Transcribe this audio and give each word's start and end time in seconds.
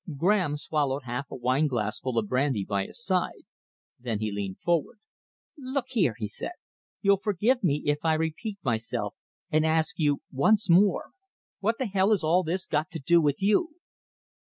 Graham 0.17 0.57
swallowed 0.57 1.03
half 1.03 1.29
a 1.29 1.35
wineglassful 1.35 2.17
of 2.17 2.25
the 2.25 2.27
brandy 2.27 2.65
by 2.65 2.87
his 2.87 3.05
side. 3.05 3.43
Then 3.99 4.17
he 4.17 4.31
leaned 4.31 4.57
forward. 4.57 4.97
"Look 5.55 5.89
here," 5.89 6.15
he 6.17 6.27
said, 6.27 6.53
"you'll 7.01 7.19
forgive 7.19 7.63
me 7.63 7.83
if 7.85 7.99
I 8.03 8.15
repeat 8.15 8.57
myself 8.63 9.13
and 9.51 9.63
ask 9.63 9.99
you 9.99 10.23
once 10.31 10.71
more 10.71 11.11
what 11.59 11.77
the 11.77 11.85
hell 11.85 12.09
has 12.09 12.23
all 12.23 12.41
this 12.41 12.65
got 12.65 12.89
to 12.89 12.99
do 12.99 13.21
with 13.21 13.43
you?" 13.43 13.75